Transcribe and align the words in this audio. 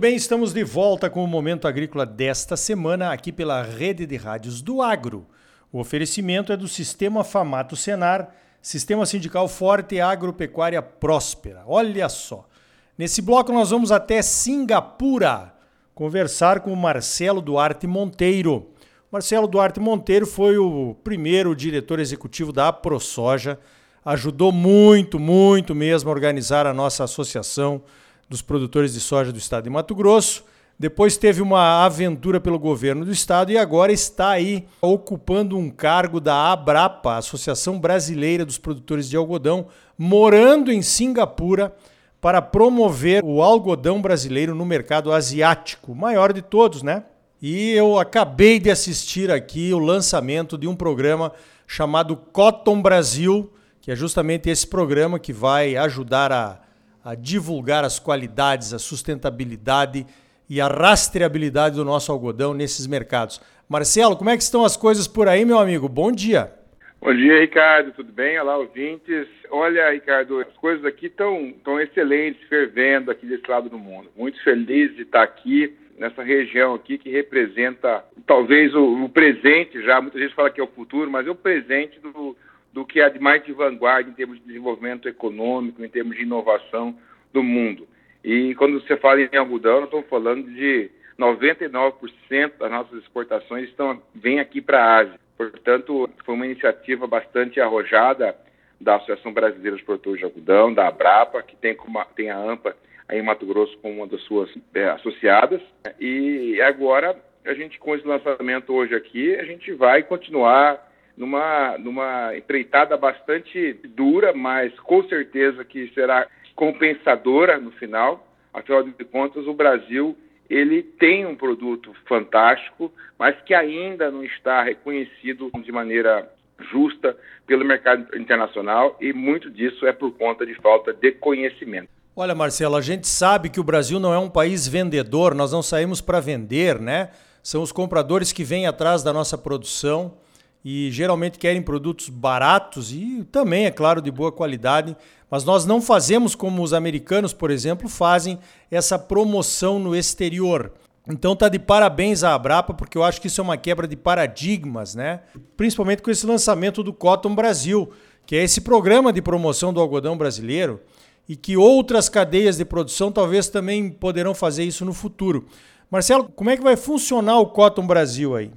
Bem, 0.00 0.16
estamos 0.16 0.54
de 0.54 0.64
volta 0.64 1.10
com 1.10 1.22
o 1.22 1.26
Momento 1.26 1.68
Agrícola 1.68 2.06
desta 2.06 2.56
semana, 2.56 3.12
aqui 3.12 3.30
pela 3.30 3.62
Rede 3.62 4.06
de 4.06 4.16
Rádios 4.16 4.62
do 4.62 4.80
Agro. 4.80 5.26
O 5.70 5.78
oferecimento 5.78 6.50
é 6.50 6.56
do 6.56 6.66
Sistema 6.66 7.22
Famato 7.22 7.76
Senar, 7.76 8.34
Sistema 8.62 9.04
Sindical 9.04 9.46
Forte 9.46 9.96
e 9.96 10.00
Agropecuária 10.00 10.80
Próspera. 10.80 11.64
Olha 11.66 12.08
só. 12.08 12.48
Nesse 12.96 13.20
bloco 13.20 13.52
nós 13.52 13.68
vamos 13.68 13.92
até 13.92 14.22
Singapura 14.22 15.52
conversar 15.94 16.60
com 16.60 16.72
o 16.72 16.76
Marcelo 16.76 17.42
Duarte 17.42 17.86
Monteiro. 17.86 18.70
Marcelo 19.12 19.46
Duarte 19.46 19.80
Monteiro 19.80 20.26
foi 20.26 20.56
o 20.56 20.96
primeiro 21.04 21.54
diretor 21.54 22.00
executivo 22.00 22.54
da 22.54 22.72
ProSoja, 22.72 23.58
ajudou 24.02 24.50
muito, 24.50 25.18
muito 25.18 25.74
mesmo 25.74 26.08
a 26.08 26.14
organizar 26.14 26.66
a 26.66 26.72
nossa 26.72 27.04
associação 27.04 27.82
dos 28.30 28.40
produtores 28.40 28.94
de 28.94 29.00
soja 29.00 29.32
do 29.32 29.38
estado 29.38 29.64
de 29.64 29.70
Mato 29.70 29.92
Grosso. 29.92 30.44
Depois 30.78 31.16
teve 31.16 31.42
uma 31.42 31.84
aventura 31.84 32.40
pelo 32.40 32.58
governo 32.58 33.04
do 33.04 33.10
estado 33.10 33.50
e 33.50 33.58
agora 33.58 33.92
está 33.92 34.30
aí 34.30 34.66
ocupando 34.80 35.58
um 35.58 35.68
cargo 35.68 36.20
da 36.20 36.52
Abrapa, 36.52 37.16
Associação 37.16 37.78
Brasileira 37.78 38.46
dos 38.46 38.56
Produtores 38.56 39.10
de 39.10 39.16
Algodão, 39.16 39.66
morando 39.98 40.72
em 40.72 40.80
Singapura 40.80 41.74
para 42.20 42.40
promover 42.40 43.24
o 43.24 43.42
algodão 43.42 44.00
brasileiro 44.00 44.54
no 44.54 44.64
mercado 44.64 45.12
asiático, 45.12 45.94
maior 45.94 46.32
de 46.32 46.40
todos, 46.40 46.82
né? 46.82 47.04
E 47.42 47.72
eu 47.72 47.98
acabei 47.98 48.60
de 48.60 48.70
assistir 48.70 49.30
aqui 49.30 49.72
o 49.74 49.78
lançamento 49.78 50.56
de 50.56 50.68
um 50.68 50.76
programa 50.76 51.32
chamado 51.66 52.16
Cotton 52.16 52.80
Brasil, 52.80 53.52
que 53.80 53.90
é 53.90 53.96
justamente 53.96 54.48
esse 54.48 54.66
programa 54.66 55.18
que 55.18 55.32
vai 55.32 55.76
ajudar 55.76 56.30
a, 56.30 56.60
a 57.04 57.14
divulgar 57.14 57.84
as 57.84 57.98
qualidades, 57.98 58.74
a 58.74 58.78
sustentabilidade 58.78 60.06
e 60.48 60.60
a 60.60 60.66
rastreabilidade 60.66 61.76
do 61.76 61.84
nosso 61.84 62.12
algodão 62.12 62.52
nesses 62.52 62.86
mercados. 62.86 63.40
Marcelo, 63.68 64.16
como 64.16 64.30
é 64.30 64.36
que 64.36 64.42
estão 64.42 64.64
as 64.64 64.76
coisas 64.76 65.06
por 65.06 65.28
aí, 65.28 65.44
meu 65.44 65.58
amigo? 65.58 65.88
Bom 65.88 66.10
dia. 66.10 66.52
Bom 67.00 67.14
dia, 67.14 67.40
Ricardo. 67.40 67.92
Tudo 67.92 68.12
bem? 68.12 68.38
Olá, 68.38 68.58
ouvintes. 68.58 69.26
Olha, 69.50 69.90
Ricardo, 69.90 70.40
as 70.40 70.52
coisas 70.56 70.84
aqui 70.84 71.06
estão 71.06 71.54
tão 71.64 71.80
excelentes, 71.80 72.46
fervendo 72.48 73.10
aqui 73.10 73.24
desse 73.26 73.48
lado 73.48 73.70
do 73.70 73.78
mundo. 73.78 74.10
Muito 74.14 74.42
feliz 74.42 74.94
de 74.96 75.02
estar 75.02 75.22
aqui 75.22 75.74
nessa 75.96 76.22
região 76.22 76.74
aqui 76.74 76.98
que 76.98 77.10
representa 77.10 78.04
talvez 78.26 78.74
o, 78.74 79.04
o 79.04 79.08
presente 79.08 79.82
já. 79.82 80.00
Muita 80.00 80.18
gente 80.18 80.34
fala 80.34 80.50
que 80.50 80.60
é 80.60 80.64
o 80.64 80.66
futuro, 80.66 81.10
mas 81.10 81.26
é 81.26 81.30
o 81.30 81.34
presente 81.34 81.98
do, 82.00 82.36
do 82.72 82.84
que 82.84 83.00
há 83.00 83.08
de 83.08 83.18
mais 83.18 83.44
de 83.44 83.52
vanguarda 83.52 84.10
em 84.10 84.14
termos 84.14 84.38
de 84.38 84.46
desenvolvimento 84.46 85.08
econômico, 85.08 85.84
em 85.84 85.88
termos 85.88 86.16
de 86.16 86.22
inovação 86.22 86.96
do 87.32 87.42
mundo. 87.42 87.86
E 88.22 88.54
quando 88.54 88.80
você 88.80 88.96
fala 88.96 89.20
em 89.20 89.36
algodão, 89.36 89.76
nós 89.76 89.84
estamos 89.84 90.08
falando 90.08 90.50
de 90.50 90.90
99% 91.18 92.58
das 92.58 92.70
nossas 92.70 92.98
exportações 93.02 93.68
estão, 93.68 94.02
vêm 94.14 94.40
aqui 94.40 94.60
para 94.60 94.82
a 94.82 94.96
Ásia. 94.98 95.20
Portanto, 95.36 96.08
foi 96.24 96.34
uma 96.34 96.46
iniciativa 96.46 97.06
bastante 97.06 97.60
arrojada 97.60 98.36
da 98.80 98.96
Associação 98.96 99.32
Brasileira 99.32 99.76
de 99.76 99.84
Produtores 99.84 100.18
de 100.18 100.24
Algodão, 100.24 100.72
da 100.72 100.88
Abrapa, 100.88 101.42
que 101.42 101.56
tem, 101.56 101.74
como, 101.74 102.02
tem 102.16 102.30
a 102.30 102.38
AMPA 102.38 102.74
aí 103.08 103.18
em 103.18 103.22
Mato 103.22 103.44
Grosso 103.44 103.76
como 103.78 103.94
uma 103.94 104.06
das 104.06 104.22
suas 104.22 104.50
é, 104.74 104.84
associadas. 104.90 105.60
E 105.98 106.60
agora, 106.62 107.16
a 107.44 107.54
gente, 107.54 107.78
com 107.78 107.94
esse 107.94 108.06
lançamento 108.06 108.72
hoje 108.72 108.94
aqui, 108.94 109.34
a 109.36 109.44
gente 109.44 109.72
vai 109.72 110.02
continuar 110.02 110.89
numa, 111.20 111.76
numa 111.76 112.34
empreitada 112.34 112.96
bastante 112.96 113.74
dura, 113.94 114.32
mas 114.32 114.72
com 114.80 115.06
certeza 115.06 115.62
que 115.66 115.92
será 115.92 116.26
compensadora 116.56 117.58
no 117.58 117.70
final. 117.72 118.26
Afinal 118.54 118.82
de 118.82 119.04
contas, 119.04 119.46
o 119.46 119.52
Brasil 119.52 120.16
ele 120.48 120.82
tem 120.82 121.26
um 121.26 121.36
produto 121.36 121.94
fantástico, 122.08 122.90
mas 123.18 123.38
que 123.42 123.52
ainda 123.52 124.10
não 124.10 124.24
está 124.24 124.62
reconhecido 124.62 125.50
de 125.62 125.70
maneira 125.70 126.26
justa 126.72 127.14
pelo 127.46 127.66
mercado 127.66 128.16
internacional 128.16 128.96
e 128.98 129.12
muito 129.12 129.50
disso 129.50 129.86
é 129.86 129.92
por 129.92 130.12
conta 130.12 130.46
de 130.46 130.54
falta 130.54 130.92
de 130.92 131.12
conhecimento. 131.12 131.88
Olha, 132.16 132.34
Marcelo, 132.34 132.76
a 132.76 132.80
gente 132.80 133.06
sabe 133.06 133.50
que 133.50 133.60
o 133.60 133.64
Brasil 133.64 134.00
não 134.00 134.14
é 134.14 134.18
um 134.18 134.30
país 134.30 134.66
vendedor, 134.66 135.34
nós 135.34 135.52
não 135.52 135.62
saímos 135.62 136.00
para 136.00 136.18
vender, 136.18 136.80
né? 136.80 137.10
São 137.42 137.62
os 137.62 137.72
compradores 137.72 138.32
que 138.32 138.42
vêm 138.42 138.66
atrás 138.66 139.02
da 139.02 139.12
nossa 139.12 139.36
produção 139.36 140.18
e 140.64 140.90
geralmente 140.90 141.38
querem 141.38 141.62
produtos 141.62 142.08
baratos 142.08 142.92
e 142.92 143.24
também, 143.30 143.66
é 143.66 143.70
claro, 143.70 144.02
de 144.02 144.10
boa 144.10 144.30
qualidade, 144.30 144.96
mas 145.30 145.44
nós 145.44 145.64
não 145.64 145.80
fazemos 145.80 146.34
como 146.34 146.62
os 146.62 146.72
americanos, 146.72 147.32
por 147.32 147.50
exemplo, 147.50 147.88
fazem 147.88 148.38
essa 148.70 148.98
promoção 148.98 149.78
no 149.78 149.94
exterior. 149.94 150.72
Então 151.08 151.34
tá 151.34 151.48
de 151.48 151.58
parabéns 151.58 152.22
à 152.22 152.34
Abrapa, 152.34 152.74
porque 152.74 152.98
eu 152.98 153.02
acho 153.02 153.20
que 153.20 153.26
isso 153.26 153.40
é 153.40 153.44
uma 153.44 153.56
quebra 153.56 153.88
de 153.88 153.96
paradigmas, 153.96 154.94
né? 154.94 155.20
Principalmente 155.56 156.02
com 156.02 156.10
esse 156.10 156.26
lançamento 156.26 156.82
do 156.82 156.92
Cotton 156.92 157.34
Brasil, 157.34 157.90
que 158.26 158.36
é 158.36 158.44
esse 158.44 158.60
programa 158.60 159.12
de 159.12 159.22
promoção 159.22 159.72
do 159.72 159.80
algodão 159.80 160.16
brasileiro 160.16 160.80
e 161.28 161.34
que 161.34 161.56
outras 161.56 162.08
cadeias 162.08 162.58
de 162.58 162.64
produção 162.64 163.10
talvez 163.10 163.48
também 163.48 163.90
poderão 163.90 164.34
fazer 164.34 164.64
isso 164.64 164.84
no 164.84 164.92
futuro. 164.92 165.46
Marcelo, 165.90 166.30
como 166.36 166.50
é 166.50 166.56
que 166.56 166.62
vai 166.62 166.76
funcionar 166.76 167.38
o 167.38 167.46
Cotton 167.46 167.86
Brasil 167.86 168.36
aí? 168.36 168.50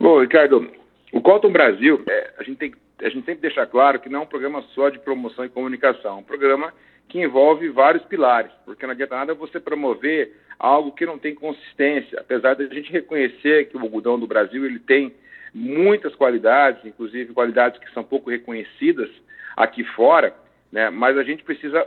Bom, 0.00 0.20
Ricardo, 0.20 0.66
o 1.12 1.20
Cotton 1.20 1.52
Brasil, 1.52 2.02
é, 2.08 2.30
a, 2.38 2.42
gente 2.42 2.56
tem, 2.56 2.74
a 3.02 3.08
gente 3.08 3.66
claro 3.70 4.00
que 4.00 4.08
não 4.08 4.20
é 4.20 4.22
um 4.22 4.26
programa 4.26 4.62
só 4.74 4.88
de 4.88 4.98
promoção 4.98 5.44
e 5.44 5.50
comunicação, 5.50 6.16
é 6.16 6.20
um 6.20 6.24
programa 6.24 6.72
que 7.08 7.20
envolve 7.20 7.68
vários 7.68 8.02
pilares, 8.04 8.50
porque 8.64 8.86
não 8.86 8.92
adianta 8.92 9.16
nada 9.16 9.34
você 9.34 9.60
promover 9.60 10.32
algo 10.58 10.92
que 10.92 11.04
não 11.04 11.18
tem 11.18 11.34
consistência, 11.34 12.18
apesar 12.18 12.54
de 12.54 12.64
a 12.64 12.74
gente 12.74 12.90
reconhecer 12.90 13.68
que 13.68 13.76
o 13.76 13.80
algodão 13.80 14.18
do 14.18 14.26
Brasil 14.26 14.64
ele 14.64 14.78
tem 14.78 15.12
muitas 15.52 16.14
qualidades, 16.14 16.84
inclusive 16.84 17.34
qualidades 17.34 17.78
que 17.78 17.92
são 17.92 18.02
pouco 18.02 18.30
reconhecidas 18.30 19.10
aqui 19.54 19.84
fora, 19.84 20.34
né? 20.70 20.88
mas 20.88 21.18
a 21.18 21.22
gente 21.22 21.44
precisa 21.44 21.86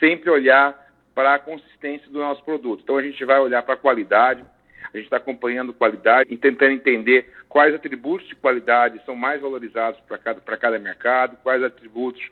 sempre 0.00 0.28
olhar 0.28 0.90
para 1.14 1.34
a 1.34 1.38
consistência 1.38 2.10
do 2.10 2.18
nosso 2.18 2.42
produto. 2.44 2.80
Então 2.82 2.96
a 2.96 3.02
gente 3.02 3.24
vai 3.24 3.38
olhar 3.38 3.62
para 3.62 3.74
a 3.74 3.78
qualidade, 3.78 4.44
a 4.92 4.96
gente 4.96 5.06
está 5.06 5.16
acompanhando 5.16 5.72
qualidade 5.72 6.32
e 6.32 6.36
tentando 6.36 6.72
entender 6.72 7.30
quais 7.48 7.74
atributos 7.74 8.26
de 8.28 8.34
qualidade 8.34 9.00
são 9.04 9.14
mais 9.14 9.40
valorizados 9.40 10.00
para 10.00 10.18
cada, 10.18 10.40
cada 10.40 10.78
mercado, 10.78 11.36
quais 11.42 11.62
atributos 11.62 12.22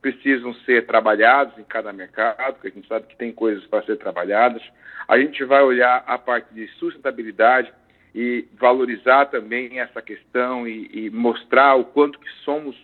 precisam 0.00 0.54
ser 0.54 0.86
trabalhados 0.86 1.58
em 1.58 1.64
cada 1.64 1.92
mercado, 1.92 2.54
porque 2.54 2.68
a 2.68 2.70
gente 2.70 2.86
sabe 2.86 3.06
que 3.06 3.16
tem 3.16 3.32
coisas 3.32 3.66
para 3.66 3.84
ser 3.84 3.96
trabalhadas. 3.96 4.62
A 5.08 5.18
gente 5.18 5.44
vai 5.44 5.62
olhar 5.62 6.04
a 6.06 6.16
parte 6.16 6.52
de 6.54 6.68
sustentabilidade 6.78 7.72
e 8.14 8.46
valorizar 8.58 9.26
também 9.26 9.78
essa 9.78 10.00
questão 10.00 10.66
e, 10.66 10.88
e 10.92 11.10
mostrar 11.10 11.74
o 11.74 11.84
quanto 11.84 12.18
que 12.18 12.30
somos 12.44 12.76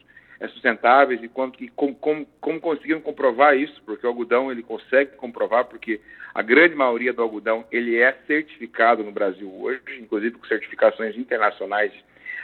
sustentáveis 0.48 1.22
e 1.22 1.28
quanto 1.28 1.58
que, 1.58 1.68
como, 1.68 1.94
como, 1.94 2.26
como 2.40 2.60
conseguimos 2.60 3.04
comprovar 3.04 3.56
isso, 3.56 3.80
porque 3.84 4.06
o 4.06 4.08
algodão 4.08 4.50
ele 4.50 4.62
consegue 4.62 5.16
comprovar, 5.16 5.66
porque 5.66 6.00
a 6.34 6.42
grande 6.42 6.74
maioria 6.74 7.12
do 7.12 7.22
algodão 7.22 7.64
ele 7.70 7.96
é 7.96 8.12
certificado 8.26 9.04
no 9.04 9.12
Brasil 9.12 9.52
hoje, 9.60 9.80
inclusive 10.00 10.36
com 10.36 10.46
certificações 10.46 11.16
internacionais 11.16 11.92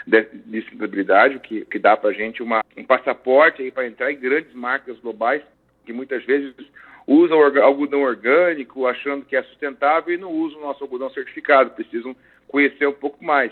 de, 0.06 0.22
de 0.22 0.60
sustentabilidade, 0.62 1.36
o 1.36 1.40
que, 1.40 1.64
que 1.64 1.78
dá 1.78 1.96
para 1.96 2.10
a 2.10 2.12
gente 2.12 2.42
uma, 2.42 2.62
um 2.76 2.84
passaporte 2.84 3.70
para 3.70 3.86
entrar 3.86 4.12
em 4.12 4.16
grandes 4.16 4.54
marcas 4.54 4.98
globais 5.00 5.42
que 5.84 5.92
muitas 5.92 6.24
vezes 6.24 6.54
usam 7.06 7.40
algodão 7.40 8.02
orgânico 8.02 8.86
achando 8.86 9.24
que 9.24 9.34
é 9.34 9.42
sustentável 9.42 10.12
e 10.12 10.18
não 10.18 10.30
usam 10.30 10.60
o 10.60 10.62
nosso 10.62 10.84
algodão 10.84 11.10
certificado, 11.10 11.70
precisam 11.70 12.14
conhecer 12.46 12.86
um 12.86 12.92
pouco 12.92 13.24
mais. 13.24 13.50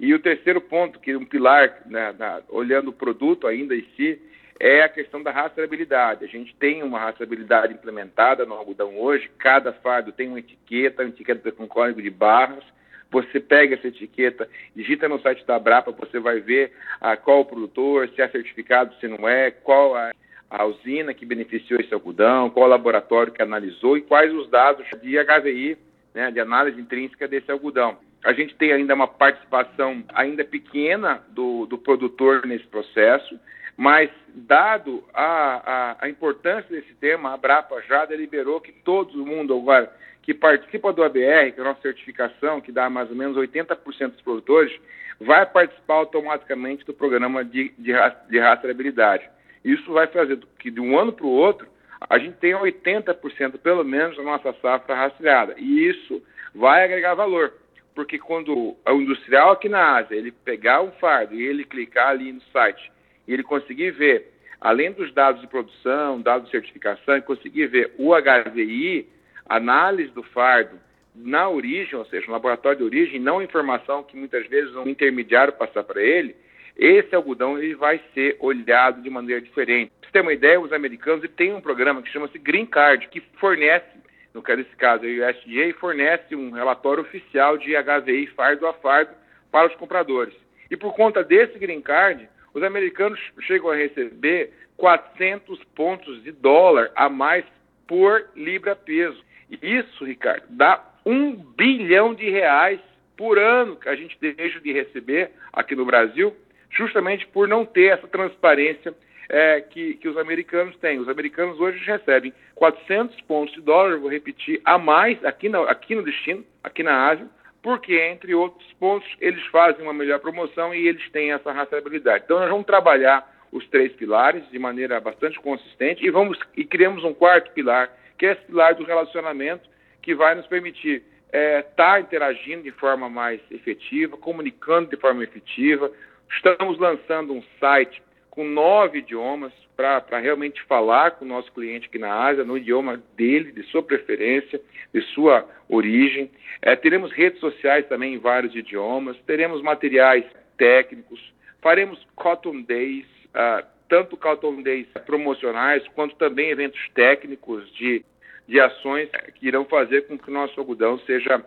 E 0.00 0.14
o 0.14 0.18
terceiro 0.18 0.62
ponto, 0.62 0.98
que 0.98 1.10
é 1.10 1.18
um 1.18 1.26
pilar, 1.26 1.82
né, 1.84 2.14
na, 2.18 2.40
olhando 2.48 2.88
o 2.88 2.92
produto 2.92 3.46
ainda 3.46 3.76
em 3.76 3.86
si, 3.94 4.18
é 4.58 4.82
a 4.82 4.88
questão 4.88 5.22
da 5.22 5.30
rastreabilidade. 5.30 6.24
A 6.24 6.26
gente 6.26 6.54
tem 6.54 6.82
uma 6.82 6.98
rastreabilidade 6.98 7.74
implementada 7.74 8.46
no 8.46 8.54
algodão 8.54 8.98
hoje, 8.98 9.30
cada 9.38 9.74
fardo 9.74 10.10
tem 10.10 10.28
uma 10.28 10.38
etiqueta, 10.38 11.02
uma 11.02 11.10
etiqueta 11.10 11.52
com 11.52 11.68
código 11.68 12.00
de 12.00 12.08
barras. 12.08 12.64
Você 13.10 13.38
pega 13.38 13.74
essa 13.74 13.88
etiqueta, 13.88 14.48
digita 14.74 15.06
no 15.06 15.20
site 15.20 15.44
da 15.44 15.56
Abrapa, 15.56 15.92
você 15.92 16.18
vai 16.18 16.40
ver 16.40 16.72
ah, 16.98 17.14
qual 17.18 17.40
o 17.40 17.44
produtor, 17.44 18.08
se 18.08 18.22
é 18.22 18.28
certificado, 18.28 18.94
se 19.00 19.06
não 19.06 19.28
é, 19.28 19.50
qual 19.50 19.94
a, 19.94 20.12
a 20.48 20.64
usina 20.64 21.12
que 21.12 21.26
beneficiou 21.26 21.78
esse 21.78 21.92
algodão, 21.92 22.48
qual 22.48 22.64
o 22.64 22.70
laboratório 22.70 23.34
que 23.34 23.42
analisou 23.42 23.98
e 23.98 24.02
quais 24.02 24.32
os 24.32 24.48
dados 24.48 24.86
de 25.02 25.22
HVI, 25.22 25.76
né, 26.14 26.30
de 26.30 26.40
análise 26.40 26.80
intrínseca 26.80 27.28
desse 27.28 27.50
algodão 27.50 27.98
a 28.24 28.32
gente 28.32 28.54
tem 28.54 28.72
ainda 28.72 28.94
uma 28.94 29.08
participação 29.08 30.04
ainda 30.12 30.44
pequena 30.44 31.22
do, 31.28 31.66
do 31.66 31.78
produtor 31.78 32.46
nesse 32.46 32.66
processo, 32.66 33.38
mas 33.76 34.10
dado 34.28 35.02
a, 35.14 35.24
a, 35.24 36.04
a, 36.04 36.08
importância 36.08 36.68
desse 36.68 36.94
tema, 36.94 37.32
a 37.32 37.36
Brapa 37.36 37.80
já 37.88 38.04
deliberou 38.04 38.60
que 38.60 38.72
todo 38.72 39.24
mundo 39.24 39.56
agora 39.56 39.90
que 40.22 40.34
participa 40.34 40.92
do 40.92 41.02
ABR, 41.02 41.52
que 41.52 41.60
é 41.60 41.62
a 41.62 41.64
nossa 41.64 41.80
certificação, 41.80 42.60
que 42.60 42.70
dá 42.70 42.90
mais 42.90 43.08
ou 43.08 43.16
menos 43.16 43.36
80% 43.36 44.10
dos 44.10 44.20
produtores, 44.20 44.70
vai 45.18 45.46
participar 45.46 45.94
automaticamente 45.94 46.84
do 46.84 46.92
programa 46.92 47.44
de, 47.44 47.72
de, 47.78 47.92
de 48.28 48.38
rastreabilidade. 48.38 49.28
Isso 49.64 49.92
vai 49.92 50.06
fazer 50.06 50.38
que 50.58 50.70
de 50.70 50.80
um 50.80 50.98
ano 50.98 51.12
para 51.12 51.26
o 51.26 51.30
outro 51.30 51.66
a 52.08 52.18
gente 52.18 52.36
tem 52.36 52.52
80% 52.52 53.58
pelo 53.58 53.84
menos 53.84 54.16
da 54.16 54.22
nossa 54.22 54.52
safra 54.60 54.94
rastreada. 54.94 55.54
E 55.58 55.88
isso 55.88 56.22
vai 56.54 56.84
agregar 56.84 57.14
valor. 57.14 57.52
Porque 57.94 58.18
quando 58.18 58.76
o 58.86 59.00
industrial 59.00 59.52
aqui 59.52 59.68
na 59.68 59.96
Ásia, 59.96 60.14
ele 60.14 60.32
pegar 60.32 60.82
um 60.82 60.92
fardo 60.92 61.34
e 61.34 61.42
ele 61.42 61.64
clicar 61.64 62.08
ali 62.08 62.32
no 62.32 62.40
site 62.52 62.90
e 63.26 63.32
ele 63.32 63.42
conseguir 63.42 63.90
ver, 63.90 64.32
além 64.60 64.92
dos 64.92 65.12
dados 65.12 65.40
de 65.40 65.46
produção, 65.46 66.20
dados 66.20 66.46
de 66.46 66.50
certificação, 66.50 67.16
e 67.16 67.22
conseguir 67.22 67.66
ver 67.66 67.94
o 67.98 68.10
HVI, 68.14 69.08
análise 69.48 70.10
do 70.12 70.22
fardo 70.22 70.78
na 71.14 71.48
origem, 71.48 71.98
ou 71.98 72.04
seja, 72.06 72.26
no 72.26 72.32
laboratório 72.32 72.78
de 72.78 72.84
origem, 72.84 73.20
não 73.20 73.42
informação 73.42 74.02
que 74.02 74.16
muitas 74.16 74.46
vezes 74.46 74.74
um 74.76 74.88
intermediário 74.88 75.52
passar 75.52 75.82
para 75.82 76.00
ele, 76.00 76.34
esse 76.76 77.14
algodão 77.14 77.58
ele 77.58 77.74
vai 77.74 78.00
ser 78.14 78.36
olhado 78.40 79.02
de 79.02 79.10
maneira 79.10 79.40
diferente. 79.40 79.90
Para 80.00 80.08
você 80.08 80.12
ter 80.12 80.20
uma 80.20 80.32
ideia, 80.32 80.60
os 80.60 80.72
americanos 80.72 81.28
têm 81.36 81.52
um 81.52 81.60
programa 81.60 82.00
que 82.00 82.10
chama-se 82.10 82.38
Green 82.38 82.64
Card, 82.64 83.08
que 83.08 83.20
fornece, 83.38 83.86
no 84.32 84.42
caso, 84.42 85.04
o 85.04 85.08
USDA 85.08 85.74
fornece 85.78 86.36
um 86.36 86.50
relatório 86.50 87.02
oficial 87.02 87.58
de 87.58 87.72
HVI 87.74 88.26
fardo 88.28 88.66
a 88.66 88.72
fardo 88.74 89.12
para 89.50 89.68
os 89.68 89.74
compradores. 89.74 90.34
E 90.70 90.76
por 90.76 90.94
conta 90.94 91.24
desse 91.24 91.58
Green 91.58 91.80
Card, 91.80 92.28
os 92.54 92.62
americanos 92.62 93.20
chegam 93.40 93.70
a 93.70 93.74
receber 93.74 94.52
400 94.76 95.62
pontos 95.74 96.22
de 96.22 96.32
dólar 96.32 96.90
a 96.94 97.08
mais 97.08 97.44
por 97.86 98.28
libra-peso. 98.36 99.22
Isso, 99.62 100.04
Ricardo, 100.04 100.44
dá 100.48 100.82
um 101.04 101.32
bilhão 101.34 102.14
de 102.14 102.30
reais 102.30 102.80
por 103.16 103.38
ano 103.38 103.76
que 103.76 103.88
a 103.88 103.96
gente 103.96 104.16
deixa 104.20 104.60
de 104.60 104.72
receber 104.72 105.32
aqui 105.52 105.74
no 105.74 105.84
Brasil 105.84 106.34
justamente 106.70 107.26
por 107.26 107.48
não 107.48 107.66
ter 107.66 107.92
essa 107.92 108.06
transparência 108.06 108.94
é, 109.30 109.60
que, 109.60 109.94
que, 109.94 110.08
os 110.08 110.16
americanos 110.18 110.76
têm. 110.78 110.98
Os 110.98 111.08
americanos 111.08 111.58
hoje 111.60 111.78
recebem 111.84 112.34
400 112.56 113.18
pontos 113.22 113.54
de 113.54 113.60
dólar, 113.60 113.98
vou 113.98 114.10
repetir, 114.10 114.60
a 114.64 114.76
mais 114.76 115.24
aqui, 115.24 115.48
na, 115.48 115.62
aqui 115.70 115.94
no 115.94 116.02
destino, 116.02 116.44
aqui 116.62 116.82
na 116.82 117.08
Ásia, 117.08 117.26
porque, 117.62 117.96
entre 117.96 118.34
outros 118.34 118.70
pontos, 118.74 119.08
eles 119.20 119.44
fazem 119.46 119.82
uma 119.82 119.92
melhor 119.92 120.18
promoção 120.18 120.74
e 120.74 120.88
eles 120.88 121.08
têm 121.10 121.32
essa 121.32 121.52
rastreabilidade. 121.52 122.24
Então, 122.24 122.40
nós 122.40 122.50
vamos 122.50 122.66
trabalhar 122.66 123.24
os 123.52 123.66
três 123.68 123.92
pilares 123.92 124.42
de 124.50 124.58
maneira 124.58 125.00
bastante 125.00 125.38
consistente 125.40 126.04
e 126.04 126.10
vamos 126.10 126.38
e 126.56 126.64
criamos 126.64 127.04
um 127.04 127.14
quarto 127.14 127.52
pilar, 127.52 127.90
que 128.18 128.26
é 128.26 128.32
esse 128.32 128.42
pilar 128.42 128.74
do 128.74 128.84
relacionamento, 128.84 129.68
que 130.02 130.14
vai 130.14 130.34
nos 130.34 130.46
permitir 130.46 131.04
estar 131.26 131.38
é, 131.38 131.62
tá 131.62 132.00
interagindo 132.00 132.64
de 132.64 132.72
forma 132.72 133.08
mais 133.08 133.40
efetiva, 133.50 134.16
comunicando 134.16 134.90
de 134.90 134.96
forma 134.96 135.22
efetiva, 135.22 135.90
Estamos 136.32 136.78
lançando 136.78 137.32
um 137.32 137.42
site 137.58 138.00
com 138.30 138.44
nove 138.44 139.00
idiomas 139.00 139.52
para 139.76 140.18
realmente 140.18 140.62
falar 140.64 141.12
com 141.12 141.24
o 141.24 141.28
nosso 141.28 141.50
cliente 141.52 141.86
aqui 141.86 141.98
na 141.98 142.12
Ásia, 142.12 142.44
no 142.44 142.56
idioma 142.56 143.02
dele, 143.16 143.50
de 143.52 143.62
sua 143.64 143.82
preferência, 143.82 144.60
de 144.92 145.00
sua 145.14 145.48
origem. 145.68 146.30
É, 146.62 146.76
teremos 146.76 147.10
redes 147.12 147.40
sociais 147.40 147.86
também 147.88 148.14
em 148.14 148.18
vários 148.18 148.54
idiomas, 148.54 149.16
teremos 149.26 149.62
materiais 149.62 150.24
técnicos, 150.56 151.20
faremos 151.60 152.06
Cotton 152.14 152.62
Days, 152.62 153.06
uh, 153.34 153.66
tanto 153.88 154.16
Cotton 154.16 154.62
Days 154.62 154.86
promocionais, 155.06 155.86
quanto 155.88 156.14
também 156.16 156.50
eventos 156.50 156.80
técnicos 156.94 157.70
de, 157.74 158.04
de 158.46 158.60
ações 158.60 159.08
que 159.34 159.48
irão 159.48 159.64
fazer 159.64 160.06
com 160.06 160.18
que 160.18 160.28
o 160.28 160.32
nosso 160.32 160.60
algodão 160.60 160.98
seja, 161.00 161.44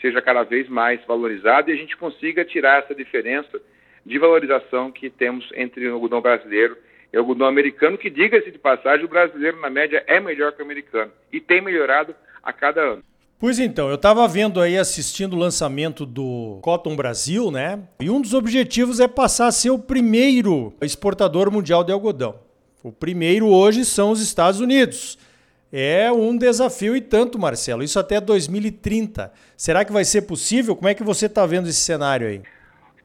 seja 0.00 0.22
cada 0.22 0.42
vez 0.42 0.68
mais 0.68 1.04
valorizado 1.04 1.70
e 1.70 1.74
a 1.74 1.76
gente 1.76 1.96
consiga 1.96 2.44
tirar 2.44 2.82
essa 2.82 2.94
diferença 2.94 3.60
de 4.04 4.18
valorização 4.18 4.90
que 4.90 5.08
temos 5.08 5.48
entre 5.54 5.88
o 5.88 5.94
algodão 5.94 6.20
brasileiro 6.20 6.76
e 7.12 7.16
o 7.16 7.20
algodão 7.20 7.46
americano, 7.46 7.96
que, 7.96 8.10
diga-se 8.10 8.50
de 8.50 8.58
passagem, 8.58 9.04
o 9.04 9.08
brasileiro, 9.08 9.60
na 9.60 9.70
média, 9.70 10.04
é 10.06 10.20
melhor 10.20 10.52
que 10.52 10.60
o 10.60 10.64
americano 10.64 11.10
e 11.32 11.40
tem 11.40 11.60
melhorado 11.60 12.14
a 12.42 12.52
cada 12.52 12.80
ano. 12.80 13.02
Pois 13.38 13.58
então, 13.58 13.88
eu 13.88 13.96
estava 13.96 14.26
vendo 14.26 14.60
aí, 14.60 14.78
assistindo 14.78 15.34
o 15.34 15.38
lançamento 15.38 16.06
do 16.06 16.58
Cotton 16.62 16.96
Brasil, 16.96 17.50
né? 17.50 17.80
E 18.00 18.08
um 18.08 18.20
dos 18.20 18.32
objetivos 18.32 19.00
é 19.00 19.08
passar 19.08 19.48
a 19.48 19.52
ser 19.52 19.70
o 19.70 19.78
primeiro 19.78 20.72
exportador 20.80 21.50
mundial 21.50 21.84
de 21.84 21.92
algodão. 21.92 22.36
O 22.82 22.92
primeiro 22.92 23.48
hoje 23.48 23.84
são 23.84 24.10
os 24.10 24.20
Estados 24.20 24.60
Unidos. 24.60 25.18
É 25.72 26.10
um 26.12 26.36
desafio 26.36 26.96
e 26.96 27.00
tanto, 27.00 27.38
Marcelo. 27.38 27.82
Isso 27.82 27.98
até 27.98 28.20
2030. 28.20 29.32
Será 29.56 29.84
que 29.84 29.92
vai 29.92 30.04
ser 30.04 30.22
possível? 30.22 30.76
Como 30.76 30.88
é 30.88 30.94
que 30.94 31.02
você 31.02 31.26
está 31.26 31.44
vendo 31.44 31.68
esse 31.68 31.80
cenário 31.80 32.28
aí? 32.28 32.42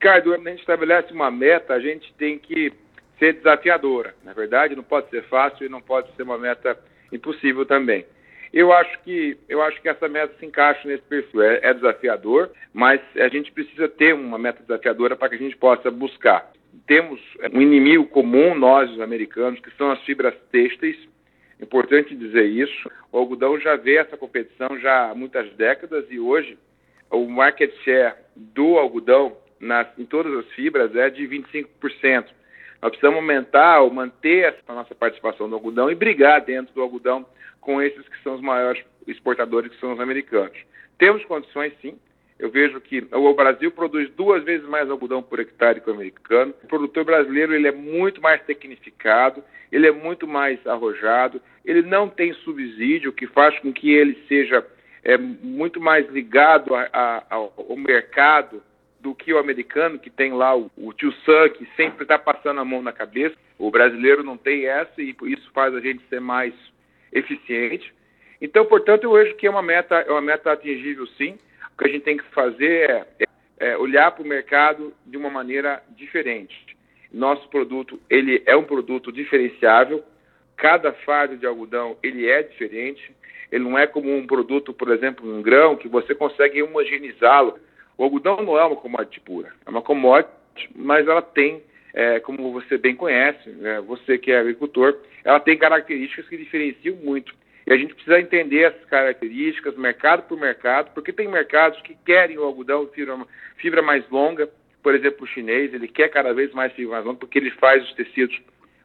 Ricardo, 0.01 0.31
quando 0.31 0.47
a 0.47 0.51
gente 0.51 0.61
estabelece 0.61 1.11
uma 1.11 1.29
meta, 1.29 1.73
a 1.73 1.79
gente 1.81 2.13
tem 2.13 2.39
que 2.39 2.71
ser 3.19 3.33
desafiadora. 3.33 4.15
Na 4.23 4.31
verdade, 4.31 4.73
não 4.73 4.83
pode 4.83 5.09
ser 5.09 5.23
fácil 5.23 5.65
e 5.65 5.69
não 5.69 5.81
pode 5.81 6.09
ser 6.15 6.23
uma 6.23 6.37
meta 6.37 6.79
impossível 7.11 7.65
também. 7.65 8.05
Eu 8.53 8.71
acho 8.71 8.97
que 9.03 9.37
eu 9.49 9.61
acho 9.61 9.81
que 9.81 9.89
essa 9.89 10.07
meta 10.07 10.33
se 10.39 10.45
encaixa 10.45 10.87
nesse 10.87 11.03
perfil. 11.03 11.41
É, 11.41 11.59
é 11.63 11.73
desafiador, 11.73 12.49
mas 12.73 13.01
a 13.17 13.27
gente 13.27 13.51
precisa 13.51 13.89
ter 13.89 14.13
uma 14.13 14.37
meta 14.37 14.61
desafiadora 14.61 15.17
para 15.17 15.27
que 15.27 15.35
a 15.35 15.37
gente 15.37 15.57
possa 15.57 15.91
buscar. 15.91 16.49
Temos 16.87 17.19
um 17.53 17.61
inimigo 17.61 18.07
comum, 18.07 18.55
nós, 18.55 18.89
os 18.91 19.01
americanos, 19.01 19.59
que 19.59 19.75
são 19.75 19.91
as 19.91 20.01
fibras 20.05 20.33
têxteis. 20.49 20.97
Importante 21.61 22.15
dizer 22.15 22.45
isso. 22.45 22.89
O 23.11 23.17
algodão 23.17 23.59
já 23.59 23.75
vê 23.75 23.97
essa 23.97 24.15
competição 24.15 24.79
já 24.79 25.09
há 25.09 25.13
muitas 25.13 25.51
décadas 25.55 26.05
e 26.09 26.17
hoje 26.17 26.57
o 27.11 27.27
market 27.27 27.73
share 27.83 28.15
do 28.33 28.77
algodão 28.77 29.35
nas, 29.59 29.87
em 29.97 30.05
todas 30.05 30.33
as 30.33 30.45
fibras 30.53 30.95
é 30.95 31.09
de 31.09 31.27
25%. 31.27 32.25
Nós 32.81 32.91
precisamos 32.91 33.17
aumentar 33.17 33.81
ou 33.81 33.91
manter 33.91 34.55
a 34.67 34.73
nossa 34.73 34.95
participação 34.95 35.47
no 35.47 35.55
algodão 35.55 35.91
e 35.91 35.95
brigar 35.95 36.41
dentro 36.41 36.73
do 36.73 36.81
algodão 36.81 37.25
com 37.59 37.81
esses 37.81 38.07
que 38.07 38.23
são 38.23 38.35
os 38.35 38.41
maiores 38.41 38.83
exportadores, 39.05 39.71
que 39.71 39.79
são 39.79 39.93
os 39.93 39.99
americanos. 39.99 40.57
Temos 40.97 41.23
condições, 41.25 41.73
sim. 41.81 41.99
Eu 42.37 42.49
vejo 42.49 42.79
que 42.79 43.05
o 43.11 43.33
Brasil 43.33 43.69
produz 43.69 44.09
duas 44.11 44.43
vezes 44.45 44.65
mais 44.65 44.89
algodão 44.89 45.21
por 45.21 45.41
hectare 45.41 45.81
que 45.81 45.89
o 45.89 45.93
americano. 45.93 46.53
O 46.63 46.67
produtor 46.67 47.03
brasileiro 47.03 47.53
ele 47.53 47.67
é 47.67 47.71
muito 47.71 48.21
mais 48.21 48.41
tecnificado, 48.43 49.43
ele 49.69 49.85
é 49.85 49.91
muito 49.91 50.25
mais 50.25 50.65
arrojado, 50.65 51.41
ele 51.65 51.81
não 51.81 52.07
tem 52.07 52.33
subsídio, 52.33 53.11
que 53.11 53.27
faz 53.27 53.59
com 53.59 53.73
que 53.73 53.91
ele 53.91 54.23
seja 54.29 54.65
é, 55.03 55.17
muito 55.17 55.81
mais 55.81 56.07
ligado 56.09 56.73
a, 56.73 56.87
a, 56.93 57.25
ao 57.35 57.75
mercado 57.75 58.63
do 58.99 59.15
que 59.15 59.33
o 59.33 59.37
americano, 59.37 59.97
que 59.97 60.09
tem 60.09 60.33
lá 60.33 60.55
o, 60.55 60.69
o 60.77 60.93
tio 60.93 61.11
Sam, 61.25 61.49
que 61.49 61.67
sempre 61.75 62.03
está 62.03 62.19
passando 62.19 62.59
a 62.59 62.65
mão 62.65 62.81
na 62.81 62.91
cabeça. 62.91 63.35
O 63.57 63.71
brasileiro 63.71 64.23
não 64.23 64.37
tem 64.37 64.65
essa 64.65 65.01
e 65.01 65.15
isso 65.23 65.49
faz 65.53 65.73
a 65.73 65.79
gente 65.79 66.03
ser 66.09 66.19
mais 66.19 66.53
eficiente. 67.11 67.93
Então, 68.41 68.65
portanto, 68.65 69.03
eu 69.03 69.13
vejo 69.13 69.35
que 69.35 69.47
é 69.47 69.49
uma 69.49 69.61
meta, 69.61 69.95
é 69.95 70.11
uma 70.11 70.21
meta 70.21 70.51
atingível 70.51 71.07
sim. 71.07 71.37
O 71.73 71.77
que 71.77 71.89
a 71.89 71.91
gente 71.91 72.03
tem 72.03 72.17
que 72.17 72.23
fazer 72.25 72.89
é, 72.89 73.07
é, 73.19 73.69
é 73.71 73.77
olhar 73.77 74.11
para 74.11 74.23
o 74.23 74.27
mercado 74.27 74.93
de 75.05 75.17
uma 75.17 75.29
maneira 75.29 75.81
diferente. 75.89 76.77
Nosso 77.11 77.47
produto, 77.49 77.99
ele 78.09 78.41
é 78.45 78.55
um 78.55 78.63
produto 78.63 79.11
diferenciável. 79.11 80.03
Cada 80.55 80.91
fardo 80.91 81.37
de 81.37 81.45
algodão, 81.45 81.97
ele 82.03 82.29
é 82.29 82.43
diferente. 82.43 83.13
Ele 83.51 83.63
não 83.63 83.77
é 83.77 83.87
como 83.87 84.13
um 84.15 84.27
produto, 84.27 84.73
por 84.73 84.91
exemplo, 84.91 85.29
um 85.29 85.41
grão, 85.41 85.75
que 85.75 85.87
você 85.87 86.13
consegue 86.13 86.61
homogeneizá-lo 86.61 87.57
o 87.99 88.03
algodão 88.05 88.37
não 88.37 88.57
é 88.57 88.63
uma 88.63 88.77
commodity 88.77 89.19
pura, 89.19 89.51
é 89.65 89.69
uma 89.69 89.81
commodity, 89.81 90.31
mas 90.73 91.05
ela 91.05 91.21
tem, 91.21 91.61
é, 91.93 92.21
como 92.21 92.53
você 92.53 92.77
bem 92.77 92.95
conhece, 92.95 93.49
né, 93.49 93.81
você 93.81 94.17
que 94.17 94.31
é 94.31 94.39
agricultor, 94.39 94.97
ela 95.21 95.37
tem 95.37 95.57
características 95.57 96.25
que 96.29 96.37
diferenciam 96.37 96.95
muito. 96.95 97.35
E 97.67 97.73
a 97.73 97.75
gente 97.75 97.93
precisa 97.93 98.17
entender 98.17 98.61
essas 98.61 98.85
características, 98.85 99.75
mercado 99.75 100.23
por 100.29 100.39
mercado, 100.39 100.91
porque 100.93 101.11
tem 101.11 101.27
mercados 101.27 101.81
que 101.81 101.93
querem 102.05 102.37
o 102.37 102.43
algodão 102.43 102.87
fibra, 102.87 103.19
fibra 103.57 103.81
mais 103.81 104.09
longa, 104.09 104.49
por 104.81 104.95
exemplo, 104.95 105.25
o 105.25 105.27
chinês, 105.27 105.73
ele 105.73 105.89
quer 105.89 106.07
cada 106.07 106.33
vez 106.33 106.53
mais 106.53 106.71
fibra 106.71 106.93
mais 106.93 107.05
longa, 107.05 107.19
porque 107.19 107.37
ele 107.37 107.51
faz 107.51 107.83
os 107.83 107.93
tecidos, 107.95 108.39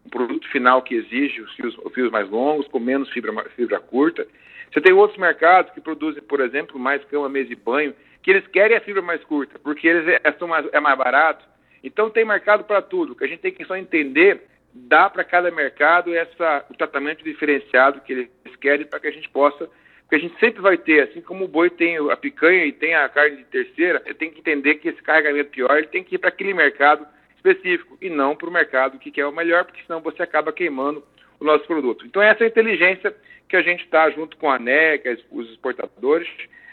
o 0.04 0.10
produto 0.10 0.48
final 0.48 0.82
que 0.82 0.96
exige 0.96 1.40
os 1.40 1.54
fios, 1.54 1.78
os 1.78 1.94
fios 1.94 2.10
mais 2.10 2.28
longos, 2.28 2.66
com 2.66 2.80
menos 2.80 3.08
fibra, 3.10 3.32
fibra 3.50 3.78
curta. 3.78 4.26
Você 4.74 4.80
tem 4.80 4.92
outros 4.92 5.16
mercados 5.20 5.72
que 5.72 5.80
produzem, 5.80 6.20
por 6.20 6.40
exemplo, 6.40 6.80
mais 6.80 7.04
cama, 7.04 7.28
mesa 7.28 7.52
e 7.52 7.54
banho, 7.54 7.94
que 8.20 8.32
eles 8.32 8.44
querem 8.48 8.76
a 8.76 8.80
fibra 8.80 9.00
mais 9.00 9.22
curta, 9.22 9.56
porque 9.60 9.86
eles 9.86 10.20
é, 10.24 10.46
mais, 10.46 10.66
é 10.72 10.80
mais 10.80 10.98
barato. 10.98 11.46
Então 11.82 12.10
tem 12.10 12.24
mercado 12.24 12.64
para 12.64 12.82
tudo. 12.82 13.12
O 13.12 13.16
que 13.16 13.22
a 13.22 13.28
gente 13.28 13.38
tem 13.38 13.52
que 13.52 13.64
só 13.64 13.76
entender, 13.76 14.42
dá 14.72 15.08
para 15.08 15.22
cada 15.22 15.48
mercado 15.52 16.12
essa, 16.12 16.66
o 16.68 16.74
tratamento 16.74 17.22
diferenciado 17.22 18.00
que 18.00 18.12
eles 18.12 18.56
querem 18.60 18.84
para 18.84 18.98
que 18.98 19.06
a 19.06 19.12
gente 19.12 19.28
possa 19.28 19.70
porque 20.02 20.16
a 20.16 20.18
gente 20.18 20.38
sempre 20.38 20.60
vai 20.60 20.76
ter, 20.76 21.08
assim 21.08 21.22
como 21.22 21.46
o 21.46 21.48
boi 21.48 21.70
tem 21.70 21.96
a 22.10 22.16
picanha 22.16 22.66
e 22.66 22.72
tem 22.72 22.94
a 22.94 23.08
carne 23.08 23.38
de 23.38 23.44
terceira, 23.44 24.00
tem 24.18 24.30
que 24.30 24.40
entender 24.40 24.74
que 24.74 24.88
esse 24.88 25.02
carregamento 25.02 25.50
pior 25.50 25.78
ele 25.78 25.86
tem 25.86 26.04
que 26.04 26.16
ir 26.16 26.18
para 26.18 26.28
aquele 26.28 26.52
mercado 26.52 27.06
específico 27.34 27.96
e 28.02 28.10
não 28.10 28.36
para 28.36 28.48
o 28.48 28.52
mercado 28.52 28.98
que 28.98 29.10
quer 29.10 29.24
o 29.24 29.32
melhor, 29.32 29.64
porque 29.64 29.82
senão 29.86 30.02
você 30.02 30.22
acaba 30.22 30.52
queimando 30.52 31.02
o 31.40 31.44
nosso 31.44 31.64
produto. 31.66 32.06
Então 32.06 32.22
essa 32.22 32.44
é 32.44 32.46
inteligência 32.46 33.14
que 33.48 33.56
a 33.56 33.62
gente 33.62 33.84
está 33.84 34.10
junto 34.10 34.36
com 34.36 34.50
a 34.50 34.56
ANEC, 34.56 35.22
os 35.30 35.50
exportadores, 35.50 36.28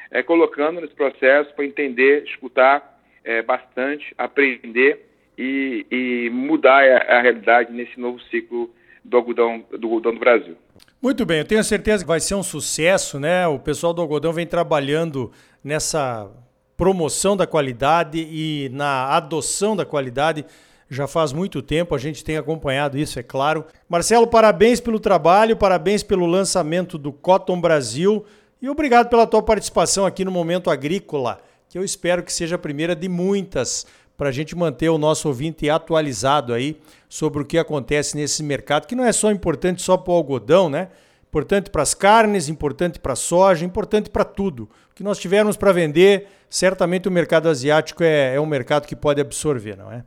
é, 0.10 0.22
colocando 0.24 0.82
nesse 0.82 0.94
processo 0.94 1.54
para 1.54 1.66
entender, 1.66 2.24
escutar 2.26 3.00
é, 3.24 3.42
bastante, 3.42 4.14
aprender 4.18 5.06
e, 5.38 5.86
e 5.92 6.30
mudar 6.32 6.84
a, 6.84 7.18
a, 7.18 7.22
realidade 7.22 7.72
nesse 7.72 8.00
novo 8.00 8.20
ciclo 8.24 8.70
do 9.04 9.18
algodão 9.18 9.64
do, 9.72 9.88
algodão 9.88 10.14
do 10.14 10.20
Brasil. 10.20 10.56
Muito 11.02 11.26
bem, 11.26 11.40
eu 11.40 11.46
tenho 11.46 11.64
certeza 11.64 12.04
que 12.04 12.08
vai 12.08 12.20
ser 12.20 12.36
um 12.36 12.44
sucesso, 12.44 13.20
né? 13.20 13.48
O 13.48 13.58
pessoal 13.58 13.94
do 13.94 14.02
algodão 14.02 14.32
vem 14.32 14.46
trabalhando 14.46 15.32
nessa 15.64 16.32
promoção 16.78 17.38
da 17.38 17.48
qualidade 17.48 18.20
e 18.20 18.70
na 18.72 19.16
adoção 19.16 19.76
da 19.76 19.86
qualidade 19.86 20.46
já 20.94 21.08
faz 21.08 21.32
muito 21.32 21.62
tempo, 21.62 21.96
a 21.96 21.98
gente 21.98 22.22
tem 22.22 22.36
acompanhado 22.36 22.98
isso, 22.98 23.18
é 23.18 23.24
claro. 23.24 23.66
Marcelo, 23.88 24.28
parabéns 24.28 24.82
pelo 24.82 25.00
trabalho, 25.00 25.56
parabéns 25.56 26.04
pelo 26.04 26.26
lançamento 26.26 26.98
do 26.98 27.14
Cotton 27.14 27.62
Brasil 27.62 28.26
e 28.62 28.70
obrigado 28.70 29.08
pela 29.08 29.26
tua 29.26 29.42
participação 29.42 30.06
aqui 30.06 30.26
no 30.26 30.32
Momento 30.32 30.70
Agrícola, 30.70 31.40
que 31.70 31.78
eu 31.78 31.84
espero 31.84 32.22
que 32.22 32.34
seja 32.34 32.56
a 32.56 32.60
primeira 32.60 32.94
de 32.94 33.08
muitas 33.08 33.88
para 34.18 34.28
a 34.28 34.32
gente 34.34 34.54
manter 34.54 34.90
o 34.90 34.98
nosso 34.98 35.30
ouvinte 35.30 35.70
atualizado 35.70 36.54
aí 36.54 36.78
sobre 37.08 37.42
o 37.42 37.46
que 37.46 37.58
acontece 37.58 38.18
nesse 38.18 38.44
mercado, 38.44 38.86
que 38.86 38.94
não 38.94 39.06
é 39.06 39.14
só 39.14 39.32
importante 39.32 39.82
só 39.82 39.96
para 39.96 40.12
o 40.12 40.16
algodão, 40.16 40.70
né? 40.70 40.90
Importante 41.30 41.70
para 41.70 41.84
as 41.84 41.94
carnes, 41.94 42.50
importante 42.50 43.00
para 43.00 43.14
a 43.14 43.16
soja, 43.16 43.64
importante 43.64 44.10
para 44.10 44.26
tudo. 44.26 44.64
O 44.92 44.96
que 44.96 45.04
nós 45.04 45.18
tivermos 45.18 45.56
para 45.56 45.72
vender, 45.72 46.28
certamente 46.50 47.08
o 47.08 47.12
mercado 47.12 47.48
asiático 47.48 48.04
é, 48.04 48.36
é 48.36 48.42
um 48.42 48.46
mercado 48.46 48.86
que 48.86 48.96
pode 48.96 49.22
absorver, 49.22 49.78
não 49.78 49.90
é? 49.90 50.04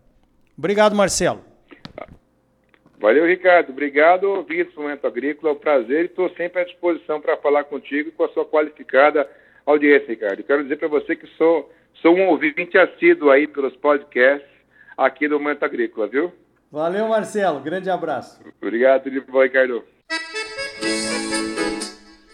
Obrigado, 0.57 0.95
Marcelo. 0.95 1.41
Valeu, 3.05 3.27
Ricardo. 3.27 3.71
Obrigado, 3.71 4.23
do 4.23 4.81
Momento 4.81 5.07
Agrícola. 5.07 5.53
É 5.53 5.57
um 5.57 5.59
prazer 5.59 6.03
e 6.03 6.07
estou 6.07 6.31
sempre 6.31 6.63
à 6.63 6.65
disposição 6.65 7.21
para 7.21 7.37
falar 7.37 7.65
contigo 7.65 8.09
e 8.09 8.13
com 8.13 8.25
a 8.25 8.29
sua 8.31 8.47
qualificada 8.47 9.29
audiência, 9.67 10.09
Ricardo. 10.09 10.43
Quero 10.43 10.63
dizer 10.63 10.77
para 10.77 10.89
você 10.89 11.15
que 11.15 11.27
sou, 11.37 11.71
sou 12.01 12.17
um 12.17 12.29
ouvinte 12.29 12.79
assíduo 12.79 13.31
aí 13.31 13.47
pelos 13.47 13.77
podcasts 13.77 14.49
aqui 14.97 15.29
do 15.29 15.39
Momento 15.39 15.65
Agrícola, 15.65 16.07
viu? 16.07 16.33
Valeu, 16.71 17.09
Marcelo. 17.09 17.61
Grande 17.61 17.91
abraço. 17.91 18.41
Obrigado, 18.63 19.11
bom, 19.31 19.43
Ricardo. 19.43 19.85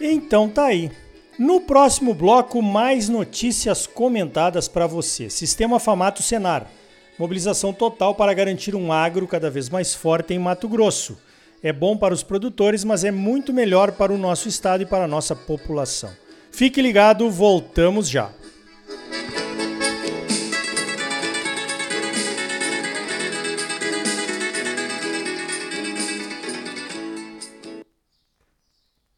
Então 0.00 0.48
tá 0.48 0.66
aí. 0.66 0.90
No 1.38 1.62
próximo 1.62 2.14
bloco, 2.14 2.62
mais 2.62 3.08
notícias 3.08 3.86
comentadas 3.86 4.68
para 4.68 4.86
você. 4.86 5.28
Sistema 5.28 5.80
Famato 5.80 6.22
Senar 6.22 6.68
Mobilização 7.20 7.70
total 7.70 8.14
para 8.14 8.32
garantir 8.32 8.74
um 8.74 8.90
agro 8.90 9.28
cada 9.28 9.50
vez 9.50 9.68
mais 9.68 9.94
forte 9.94 10.32
em 10.32 10.38
Mato 10.38 10.66
Grosso. 10.66 11.18
É 11.62 11.70
bom 11.70 11.94
para 11.94 12.14
os 12.14 12.22
produtores, 12.22 12.82
mas 12.82 13.04
é 13.04 13.10
muito 13.10 13.52
melhor 13.52 13.92
para 13.92 14.10
o 14.10 14.16
nosso 14.16 14.48
estado 14.48 14.84
e 14.84 14.86
para 14.86 15.04
a 15.04 15.06
nossa 15.06 15.36
população. 15.36 16.10
Fique 16.50 16.80
ligado, 16.80 17.30
voltamos 17.30 18.08
já. 18.08 18.30